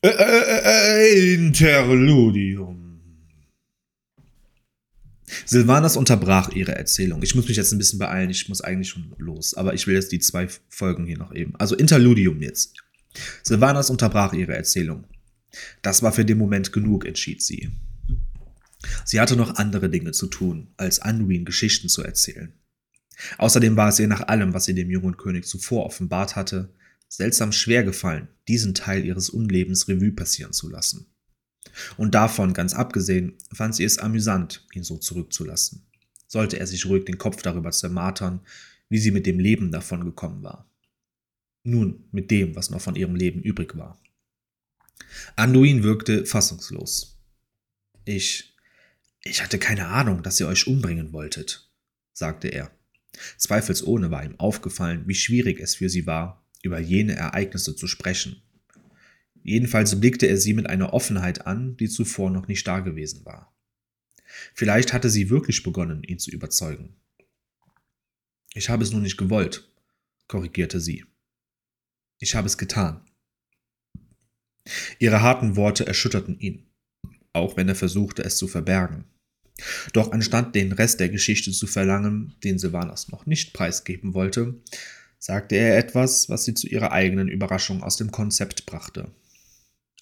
Äh, 0.00 0.10
äh, 0.10 1.02
äh, 1.04 1.34
Interludium. 1.34 3.00
Silvanas 5.44 5.96
unterbrach 5.96 6.50
ihre 6.50 6.74
Erzählung. 6.76 7.22
Ich 7.22 7.34
muss 7.34 7.48
mich 7.48 7.56
jetzt 7.56 7.72
ein 7.72 7.78
bisschen 7.78 7.98
beeilen, 7.98 8.30
ich 8.30 8.48
muss 8.48 8.60
eigentlich 8.60 8.90
schon 8.90 9.12
los, 9.18 9.54
aber 9.54 9.74
ich 9.74 9.86
will 9.86 9.96
jetzt 9.96 10.12
die 10.12 10.20
zwei 10.20 10.48
Folgen 10.68 11.04
hier 11.04 11.18
noch 11.18 11.34
eben. 11.34 11.54
Also 11.56 11.74
Interludium 11.74 12.40
jetzt. 12.40 12.74
Silvanas 13.42 13.90
unterbrach 13.90 14.32
ihre 14.34 14.54
Erzählung. 14.54 15.04
Das 15.82 16.02
war 16.02 16.12
für 16.12 16.24
den 16.24 16.38
Moment 16.38 16.72
genug, 16.72 17.04
entschied 17.04 17.42
sie. 17.42 17.70
Sie 19.04 19.20
hatte 19.20 19.34
noch 19.34 19.56
andere 19.56 19.90
Dinge 19.90 20.12
zu 20.12 20.28
tun, 20.28 20.68
als 20.76 21.00
Anduin 21.00 21.44
Geschichten 21.44 21.88
zu 21.88 22.04
erzählen. 22.04 22.52
Außerdem 23.38 23.76
war 23.76 23.88
es 23.88 23.98
ihr 23.98 24.06
nach 24.06 24.28
allem, 24.28 24.54
was 24.54 24.66
sie 24.66 24.74
dem 24.74 24.90
jungen 24.90 25.16
König 25.16 25.46
zuvor 25.46 25.86
offenbart 25.86 26.36
hatte, 26.36 26.72
seltsam 27.08 27.52
schwer 27.52 27.84
gefallen, 27.84 28.28
diesen 28.46 28.74
Teil 28.74 29.04
ihres 29.04 29.30
Unlebens 29.30 29.88
Revue 29.88 30.12
passieren 30.12 30.52
zu 30.52 30.68
lassen. 30.68 31.06
Und 31.96 32.14
davon 32.14 32.52
ganz 32.54 32.74
abgesehen 32.74 33.34
fand 33.52 33.74
sie 33.74 33.84
es 33.84 33.98
amüsant, 33.98 34.66
ihn 34.72 34.84
so 34.84 34.98
zurückzulassen. 34.98 35.86
Sollte 36.26 36.58
er 36.58 36.66
sich 36.66 36.86
ruhig 36.86 37.04
den 37.04 37.18
Kopf 37.18 37.42
darüber 37.42 37.70
zermartern, 37.70 38.40
wie 38.88 38.98
sie 38.98 39.10
mit 39.10 39.26
dem 39.26 39.38
Leben 39.38 39.72
davon 39.72 40.04
gekommen 40.04 40.42
war. 40.42 40.70
Nun, 41.62 42.04
mit 42.12 42.30
dem, 42.30 42.54
was 42.54 42.70
noch 42.70 42.80
von 42.80 42.96
ihrem 42.96 43.14
Leben 43.14 43.42
übrig 43.42 43.76
war. 43.76 44.00
Anduin 45.36 45.82
wirkte 45.82 46.26
fassungslos. 46.26 47.18
Ich. 48.04 48.54
Ich 49.24 49.42
hatte 49.42 49.58
keine 49.58 49.88
Ahnung, 49.88 50.22
dass 50.22 50.40
ihr 50.40 50.46
euch 50.46 50.66
umbringen 50.66 51.12
wolltet, 51.12 51.70
sagte 52.12 52.48
er. 52.48 52.70
Zweifelsohne 53.36 54.10
war 54.10 54.24
ihm 54.24 54.38
aufgefallen, 54.38 55.02
wie 55.06 55.14
schwierig 55.14 55.60
es 55.60 55.74
für 55.74 55.88
sie 55.88 56.06
war, 56.06 56.46
über 56.62 56.78
jene 56.78 57.14
Ereignisse 57.14 57.76
zu 57.76 57.86
sprechen. 57.86 58.42
Jedenfalls 59.42 59.98
blickte 59.98 60.26
er 60.26 60.36
sie 60.36 60.54
mit 60.54 60.68
einer 60.68 60.92
Offenheit 60.92 61.46
an, 61.46 61.76
die 61.76 61.88
zuvor 61.88 62.30
noch 62.30 62.48
nicht 62.48 62.66
dagewesen 62.66 63.24
war. 63.24 63.54
Vielleicht 64.54 64.92
hatte 64.92 65.10
sie 65.10 65.30
wirklich 65.30 65.62
begonnen, 65.62 66.02
ihn 66.02 66.18
zu 66.18 66.30
überzeugen. 66.30 66.96
Ich 68.54 68.68
habe 68.68 68.82
es 68.82 68.92
nur 68.92 69.00
nicht 69.00 69.16
gewollt, 69.16 69.72
korrigierte 70.26 70.80
sie. 70.80 71.04
Ich 72.18 72.34
habe 72.34 72.46
es 72.46 72.58
getan. 72.58 73.00
Ihre 74.98 75.22
harten 75.22 75.56
Worte 75.56 75.86
erschütterten 75.86 76.38
ihn, 76.40 76.66
auch 77.32 77.56
wenn 77.56 77.68
er 77.68 77.74
versuchte, 77.74 78.24
es 78.24 78.36
zu 78.36 78.48
verbergen. 78.48 79.04
Doch 79.92 80.12
anstatt 80.12 80.54
den 80.54 80.72
Rest 80.72 81.00
der 81.00 81.08
Geschichte 81.08 81.52
zu 81.52 81.66
verlangen, 81.66 82.34
den 82.44 82.58
Sylvanas 82.58 83.08
noch 83.08 83.26
nicht 83.26 83.54
preisgeben 83.54 84.14
wollte, 84.14 84.60
sagte 85.18 85.56
er 85.56 85.78
etwas, 85.78 86.28
was 86.28 86.44
sie 86.44 86.54
zu 86.54 86.66
ihrer 86.68 86.92
eigenen 86.92 87.28
Überraschung 87.28 87.82
aus 87.82 87.96
dem 87.96 88.10
Konzept 88.10 88.66
brachte. 88.66 89.14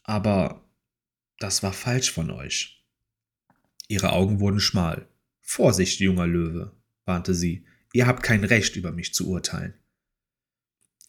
Aber 0.05 0.69
das 1.39 1.63
war 1.63 1.73
falsch 1.73 2.11
von 2.11 2.31
euch. 2.31 2.85
Ihre 3.89 4.13
Augen 4.13 4.41
wurden 4.41 4.61
schmal. 4.61 5.09
Vorsicht, 5.41 6.01
junger 6.01 6.27
Löwe, 6.27 6.77
warnte 7.05 7.35
sie, 7.35 7.67
ihr 7.93 8.07
habt 8.07 8.23
kein 8.23 8.45
Recht, 8.45 8.77
über 8.77 8.93
mich 8.93 9.15
zu 9.15 9.29
urteilen. 9.29 9.75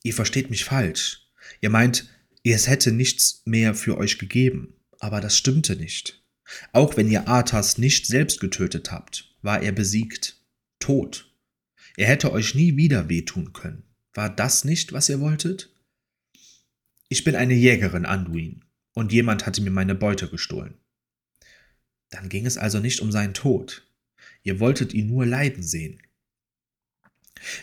Ihr 0.03 0.13
versteht 0.13 0.49
mich 0.49 0.63
falsch. 0.63 1.31
Ihr 1.59 1.69
meint, 1.69 2.09
es 2.43 2.67
hätte 2.67 2.91
nichts 2.91 3.41
mehr 3.45 3.75
für 3.75 3.97
euch 3.97 4.19
gegeben, 4.19 4.73
aber 4.99 5.21
das 5.21 5.35
stimmte 5.35 5.75
nicht. 5.75 6.23
Auch 6.71 6.95
wenn 6.95 7.09
ihr 7.09 7.27
Arthas 7.27 7.77
nicht 7.77 8.05
selbst 8.07 8.39
getötet 8.39 8.91
habt, 8.91 9.35
war 9.41 9.61
er 9.61 9.71
besiegt, 9.71 10.41
tot. 10.79 11.33
Er 11.97 12.07
hätte 12.07 12.31
euch 12.31 12.55
nie 12.55 12.77
wieder 12.77 13.09
wehtun 13.09 13.53
können. 13.53 13.86
War 14.17 14.31
das 14.31 14.65
nicht, 14.65 14.93
was 14.93 15.09
ihr 15.09 15.19
wolltet? 15.19 15.71
Ich 17.07 17.23
bin 17.23 17.35
eine 17.35 17.53
Jägerin, 17.53 18.07
Anduin, 18.07 18.65
und 18.95 19.13
jemand 19.13 19.45
hatte 19.45 19.61
mir 19.61 19.69
meine 19.69 19.93
Beute 19.93 20.27
gestohlen. 20.27 20.73
Dann 22.09 22.27
ging 22.27 22.47
es 22.47 22.57
also 22.57 22.79
nicht 22.79 22.99
um 23.01 23.11
seinen 23.11 23.35
Tod. 23.35 23.87
Ihr 24.41 24.59
wolltet 24.59 24.91
ihn 24.95 25.05
nur 25.05 25.27
leiden 25.27 25.61
sehen. 25.61 26.01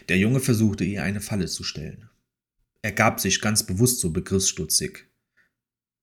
Der 0.08 0.16
Junge 0.16 0.38
versuchte 0.38 0.84
ihr 0.84 1.02
eine 1.02 1.20
Falle 1.20 1.46
zu 1.48 1.64
stellen. 1.64 2.08
Er 2.82 2.92
gab 2.92 3.18
sich 3.18 3.40
ganz 3.40 3.66
bewusst 3.66 3.98
so 3.98 4.10
begriffsstutzig. 4.10 5.06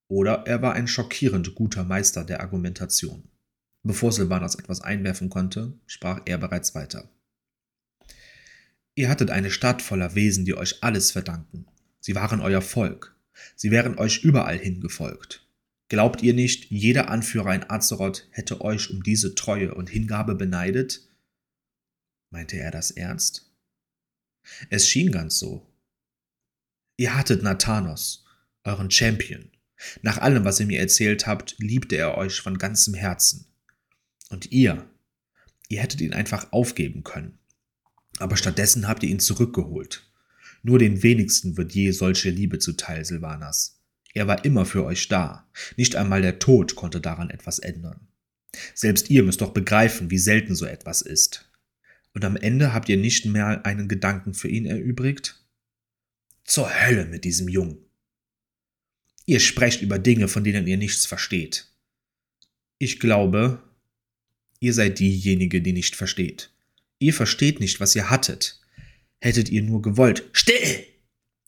Oder 0.10 0.46
er 0.48 0.62
war 0.62 0.74
ein 0.74 0.90
schockierend 0.90 1.56
guter 1.56 1.86
Meister 1.86 2.26
der 2.26 2.42
Argumentation. 2.42 3.24
Bevor 3.84 4.12
Silvanas 4.12 4.56
etwas 4.56 4.82
einwerfen 4.82 5.30
konnte, 5.30 5.80
sprach 5.86 6.24
er 6.26 6.38
bereits 6.38 6.76
weiter. 6.76 7.10
Ihr 8.96 9.10
hattet 9.10 9.30
eine 9.30 9.52
Stadt 9.52 9.82
voller 9.82 10.16
Wesen, 10.16 10.46
die 10.46 10.56
euch 10.56 10.84
alles 10.84 11.12
verdanken. 11.12 11.66
Sie 12.00 12.16
waren 12.16 12.42
euer 12.42 12.62
Volk. 12.62 13.16
Sie 13.56 13.72
wären 13.72 13.98
euch 13.98 14.24
überall 14.24 14.58
hingefolgt. 14.58 15.48
Glaubt 15.88 16.22
ihr 16.22 16.34
nicht, 16.34 16.70
jeder 16.70 17.10
Anführer 17.10 17.54
in 17.56 17.70
Azeroth 17.70 18.28
hätte 18.32 18.62
euch 18.62 18.90
um 18.90 19.04
diese 19.04 19.36
Treue 19.36 19.74
und 19.74 19.90
Hingabe 19.90 20.36
beneidet? 20.36 21.08
Meinte 22.30 22.58
er 22.58 22.72
das 22.72 22.92
ernst? 22.92 23.52
Es 24.70 24.90
schien 24.90 25.12
ganz 25.12 25.40
so. 25.40 25.68
Ihr 26.98 27.16
hattet 27.16 27.44
Nathanos, 27.44 28.26
euren 28.64 28.92
Champion. 28.92 29.50
Nach 30.02 30.18
allem, 30.18 30.46
was 30.46 30.60
ihr 30.60 30.66
mir 30.66 30.80
erzählt 30.80 31.28
habt, 31.28 31.56
liebte 31.60 31.96
er 31.96 32.18
euch 32.18 32.42
von 32.42 32.58
ganzem 32.58 32.94
Herzen. 32.94 33.46
Und 34.30 34.52
ihr, 34.52 34.90
ihr 35.68 35.82
hättet 35.82 36.02
ihn 36.02 36.14
einfach 36.14 36.52
aufgeben 36.52 37.04
können 37.04 37.41
aber 38.22 38.38
stattdessen 38.38 38.88
habt 38.88 39.04
ihr 39.04 39.10
ihn 39.10 39.20
zurückgeholt. 39.20 40.08
Nur 40.64 40.80
den 40.80 41.04
wenigsten 41.04 41.58
wird 41.58 41.74
je 41.74 41.92
solche 41.92 42.30
Liebe 42.30 42.60
zuteil, 42.60 43.04
Silvanas. 43.04 43.82
Er 44.14 44.28
war 44.28 44.46
immer 44.46 44.66
für 44.66 44.84
euch 44.84 45.08
da. 45.08 45.50
Nicht 45.78 45.96
einmal 45.96 46.22
der 46.22 46.40
Tod 46.40 46.76
konnte 46.76 47.02
daran 47.02 47.30
etwas 47.30 47.60
ändern. 47.60 48.08
Selbst 48.76 49.10
ihr 49.10 49.24
müsst 49.24 49.42
doch 49.42 49.54
begreifen, 49.54 50.12
wie 50.12 50.18
selten 50.18 50.56
so 50.56 50.66
etwas 50.66 51.02
ist. 51.02 51.50
Und 52.14 52.26
am 52.26 52.36
Ende 52.36 52.74
habt 52.74 52.90
ihr 52.90 52.98
nicht 52.98 53.26
mehr 53.26 53.66
einen 53.66 53.88
Gedanken 53.88 54.34
für 54.34 54.50
ihn 54.50 54.66
erübrigt? 54.66 55.42
Zur 56.44 56.70
Hölle 56.70 57.06
mit 57.06 57.24
diesem 57.24 57.48
Jungen. 57.48 57.78
Ihr 59.26 59.40
sprecht 59.40 59.82
über 59.82 59.98
Dinge, 59.98 60.28
von 60.28 60.44
denen 60.44 60.68
ihr 60.68 60.78
nichts 60.78 61.06
versteht. 61.06 61.68
Ich 62.80 63.00
glaube, 63.00 63.64
ihr 64.60 64.74
seid 64.74 65.00
diejenige, 65.00 65.62
die 65.62 65.72
nicht 65.72 65.96
versteht. 65.96 66.51
Ihr 67.02 67.16
versteht 67.16 67.60
nicht, 67.60 67.80
was 67.80 67.96
ihr 67.96 68.12
hattet. 68.12 68.60
Hättet 69.20 69.50
ihr 69.50 69.64
nur 69.64 69.82
gewollt. 69.82 70.30
Still! 70.34 70.86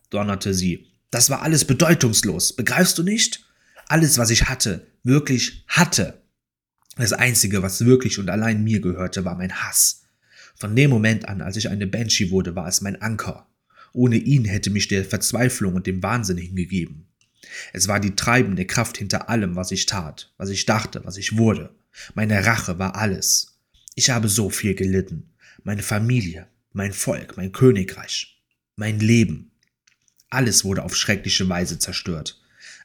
donnerte 0.10 0.52
sie. 0.52 0.88
Das 1.12 1.30
war 1.30 1.44
alles 1.44 1.66
bedeutungslos. 1.66 2.56
Begreifst 2.56 2.98
du 2.98 3.04
nicht? 3.04 3.46
Alles, 3.88 4.18
was 4.18 4.32
ich 4.32 4.50
hatte, 4.50 4.88
wirklich 5.04 5.64
hatte. 5.68 6.24
Das 6.96 7.14
Einzige, 7.14 7.62
was 7.62 7.86
wirklich 7.86 8.18
und 8.18 8.32
allein 8.32 8.64
mir 8.64 8.82
gehörte, 8.82 9.26
war 9.26 9.36
mein 9.36 9.54
Hass. 9.54 10.06
Von 10.56 10.76
dem 10.76 10.90
Moment 10.90 11.30
an, 11.30 11.42
als 11.42 11.56
ich 11.56 11.70
eine 11.70 11.86
Banshee 11.86 12.32
wurde, 12.32 12.56
war 12.56 12.68
es 12.68 12.82
mein 12.82 13.00
Anker. 13.00 13.48
Ohne 13.94 14.16
ihn 14.16 14.46
hätte 14.46 14.72
mich 14.72 14.88
der 14.88 15.06
Verzweiflung 15.06 15.76
und 15.76 15.86
dem 15.86 16.02
Wahnsinn 16.02 16.38
hingegeben. 16.38 17.06
Es 17.74 17.88
war 17.88 18.00
die 18.00 18.16
treibende 18.16 18.66
Kraft 18.66 18.98
hinter 18.98 19.30
allem, 19.30 19.56
was 19.56 19.70
ich 19.70 19.86
tat, 19.86 20.34
was 20.38 20.50
ich 20.50 20.66
dachte, 20.66 21.06
was 21.06 21.18
ich 21.18 21.38
wurde. 21.38 21.76
Meine 22.16 22.44
Rache 22.44 22.80
war 22.80 22.96
alles. 22.96 23.60
Ich 23.94 24.10
habe 24.10 24.28
so 24.28 24.50
viel 24.50 24.74
gelitten 24.74 25.30
meine 25.64 25.84
Familie, 25.84 26.48
mein 26.72 26.94
Volk, 26.94 27.38
mein 27.38 27.52
Königreich, 27.52 28.42
mein 28.76 29.00
Leben. 29.00 29.52
Alles 30.30 30.66
wurde 30.66 30.84
auf 30.84 30.96
schreckliche 30.96 31.48
Weise 31.48 31.78
zerstört. 31.80 32.42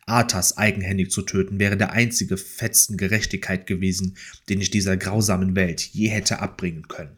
Arthas 0.07 0.57
eigenhändig 0.57 1.11
zu 1.11 1.23
töten 1.23 1.59
wäre 1.59 1.77
der 1.77 1.93
einzige 1.93 2.37
Fetzen 2.37 2.97
Gerechtigkeit 2.97 3.67
gewesen, 3.67 4.17
den 4.49 4.61
ich 4.61 4.71
dieser 4.71 4.97
grausamen 4.97 5.55
Welt 5.55 5.81
je 5.81 6.09
hätte 6.09 6.41
abbringen 6.41 6.89
können. 6.89 7.17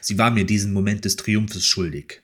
Sie 0.00 0.18
war 0.18 0.30
mir 0.30 0.44
diesen 0.44 0.72
Moment 0.72 1.04
des 1.04 1.16
Triumphes 1.16 1.66
schuldig, 1.66 2.22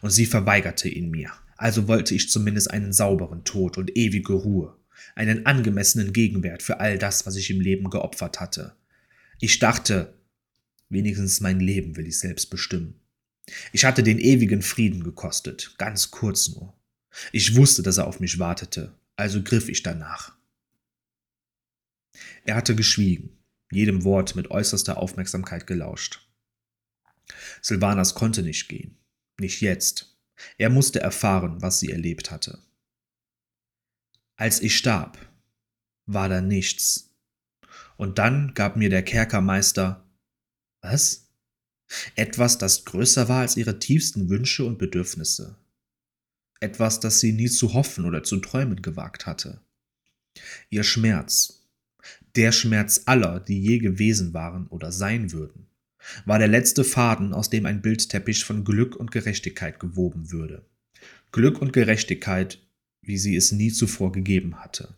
und 0.00 0.10
sie 0.10 0.26
verweigerte 0.26 0.88
ihn 0.88 1.10
mir. 1.10 1.32
Also 1.56 1.88
wollte 1.88 2.14
ich 2.14 2.30
zumindest 2.30 2.70
einen 2.70 2.92
sauberen 2.92 3.44
Tod 3.44 3.78
und 3.78 3.96
ewige 3.96 4.32
Ruhe, 4.32 4.76
einen 5.14 5.46
angemessenen 5.46 6.12
Gegenwert 6.12 6.62
für 6.62 6.80
all 6.80 6.98
das, 6.98 7.26
was 7.26 7.36
ich 7.36 7.50
im 7.50 7.60
Leben 7.60 7.90
geopfert 7.90 8.40
hatte. 8.40 8.74
Ich 9.40 9.58
dachte, 9.58 10.14
Wenigstens 10.92 11.40
mein 11.40 11.58
Leben 11.58 11.96
will 11.96 12.06
ich 12.06 12.18
selbst 12.18 12.50
bestimmen. 12.50 13.00
Ich 13.72 13.86
hatte 13.86 14.02
den 14.02 14.18
ewigen 14.18 14.60
Frieden 14.60 15.02
gekostet, 15.02 15.74
ganz 15.78 16.10
kurz 16.10 16.50
nur. 16.50 16.76
Ich 17.32 17.56
wusste, 17.56 17.82
dass 17.82 17.96
er 17.96 18.06
auf 18.06 18.20
mich 18.20 18.38
wartete, 18.38 18.94
also 19.16 19.42
griff 19.42 19.70
ich 19.70 19.82
danach. 19.82 20.36
Er 22.44 22.56
hatte 22.56 22.76
geschwiegen, 22.76 23.38
jedem 23.70 24.04
Wort 24.04 24.36
mit 24.36 24.50
äußerster 24.50 24.98
Aufmerksamkeit 24.98 25.66
gelauscht. 25.66 26.28
Silvanas 27.62 28.14
konnte 28.14 28.42
nicht 28.42 28.68
gehen, 28.68 28.98
nicht 29.40 29.62
jetzt. 29.62 30.18
Er 30.58 30.68
musste 30.68 31.00
erfahren, 31.00 31.62
was 31.62 31.80
sie 31.80 31.90
erlebt 31.90 32.30
hatte. 32.30 32.58
Als 34.36 34.60
ich 34.60 34.76
starb, 34.76 35.16
war 36.04 36.28
da 36.28 36.42
nichts. 36.42 37.14
Und 37.96 38.18
dann 38.18 38.52
gab 38.52 38.76
mir 38.76 38.90
der 38.90 39.02
Kerkermeister 39.02 40.01
was? 40.82 41.28
Etwas, 42.14 42.58
das 42.58 42.84
größer 42.84 43.28
war 43.28 43.40
als 43.40 43.56
ihre 43.56 43.78
tiefsten 43.78 44.28
Wünsche 44.28 44.64
und 44.64 44.78
Bedürfnisse. 44.78 45.56
Etwas, 46.60 47.00
das 47.00 47.20
sie 47.20 47.32
nie 47.32 47.48
zu 47.48 47.74
hoffen 47.74 48.04
oder 48.04 48.22
zu 48.22 48.38
träumen 48.38 48.82
gewagt 48.82 49.26
hatte. 49.26 49.60
Ihr 50.70 50.84
Schmerz, 50.84 51.66
der 52.36 52.52
Schmerz 52.52 53.02
aller, 53.06 53.40
die 53.40 53.60
je 53.60 53.78
gewesen 53.78 54.32
waren 54.32 54.66
oder 54.68 54.92
sein 54.92 55.32
würden, 55.32 55.66
war 56.24 56.38
der 56.38 56.48
letzte 56.48 56.84
Faden, 56.84 57.32
aus 57.32 57.50
dem 57.50 57.66
ein 57.66 57.82
Bildteppich 57.82 58.44
von 58.44 58.64
Glück 58.64 58.96
und 58.96 59.10
Gerechtigkeit 59.10 59.78
gewoben 59.78 60.30
würde. 60.32 60.64
Glück 61.30 61.60
und 61.60 61.72
Gerechtigkeit, 61.72 62.58
wie 63.02 63.18
sie 63.18 63.36
es 63.36 63.52
nie 63.52 63.70
zuvor 63.70 64.12
gegeben 64.12 64.60
hatte. 64.60 64.96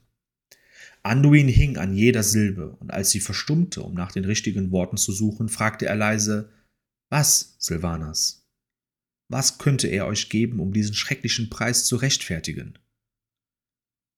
Anduin 1.04 1.48
hing 1.48 1.76
an 1.76 1.94
jeder 1.94 2.22
Silbe, 2.22 2.76
und 2.76 2.90
als 2.90 3.10
sie 3.10 3.20
verstummte, 3.20 3.82
um 3.82 3.94
nach 3.94 4.10
den 4.10 4.24
richtigen 4.24 4.70
Worten 4.70 4.96
zu 4.96 5.12
suchen, 5.12 5.50
fragte 5.50 5.84
er 5.84 5.96
leise 5.96 6.50
Was, 7.10 7.56
Silvanas? 7.58 8.48
Was 9.28 9.58
könnte 9.58 9.86
er 9.88 10.06
euch 10.06 10.30
geben, 10.30 10.60
um 10.60 10.72
diesen 10.72 10.94
schrecklichen 10.94 11.50
Preis 11.50 11.84
zu 11.84 11.96
rechtfertigen? 11.96 12.78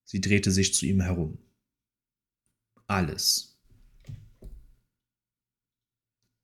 Sie 0.04 0.20
drehte 0.20 0.52
sich 0.52 0.74
zu 0.74 0.86
ihm 0.86 1.00
herum. 1.00 1.38
Alles. 2.86 3.55